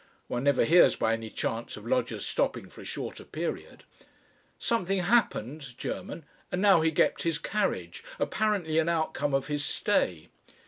(One 0.27 0.45
never 0.45 0.65
hears 0.65 0.95
by 0.95 1.13
any 1.13 1.29
chance 1.29 1.77
of 1.77 1.85
lodgers 1.85 2.25
stopping 2.25 2.69
for 2.71 2.81
a 2.81 2.85
shorter 2.85 3.23
period.) 3.23 3.83
Something 4.57 4.97
happened 5.03 5.77
(German) 5.77 6.25
and 6.51 6.59
now 6.59 6.81
he 6.81 6.91
kept 6.91 7.21
his 7.21 7.37
carriage 7.37 8.03
apparently 8.17 8.79
an 8.79 8.89
outcome 8.89 9.35
of 9.35 9.45
his 9.45 9.63
stay. 9.63 10.29